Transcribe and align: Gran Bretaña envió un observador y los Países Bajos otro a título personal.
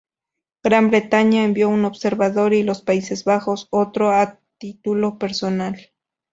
Gran 0.63 0.89
Bretaña 0.89 1.43
envió 1.43 1.69
un 1.69 1.85
observador 1.85 2.55
y 2.55 2.63
los 2.63 2.81
Países 2.81 3.23
Bajos 3.23 3.67
otro 3.69 4.09
a 4.09 4.39
título 4.57 5.19
personal. 5.19 5.91